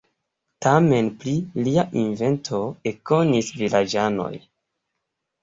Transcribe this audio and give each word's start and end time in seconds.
Tamen 0.65 1.11
pri 1.23 1.33
lia 1.67 1.83
invento 2.05 2.63
ekkonis 2.93 3.53
vilaĝanoj. 3.61 4.33